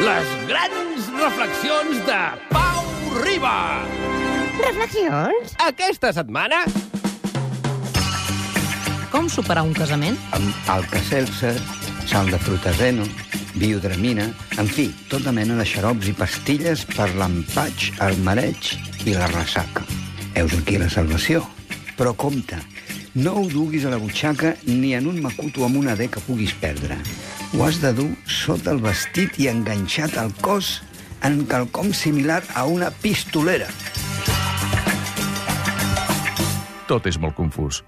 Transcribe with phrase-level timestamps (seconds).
[0.00, 2.84] Les grans reflexions de Pau
[3.20, 3.84] Riba.
[4.62, 5.52] Reflexions?
[5.60, 6.62] Aquesta setmana...
[9.12, 10.16] Com superar un casament?
[10.32, 11.52] amb alcacelser,
[12.08, 13.04] sal de frutaseno,
[13.60, 14.30] biodramina,
[14.62, 18.72] en fi, tota mena de xarops i pastilles per l'empatx, el mareig
[19.04, 19.84] i la ressaca.
[20.32, 21.44] Heus aquí la salvació.
[22.00, 22.56] Però compte,
[23.14, 26.52] no ho duguis a la butxaca ni en un macuto amb una D que puguis
[26.54, 26.98] perdre.
[27.56, 30.78] Ho has de dur sota el vestit i enganxat al cos
[31.26, 33.68] en quelcom similar a una pistolera.
[36.86, 37.84] Tot és molt confús.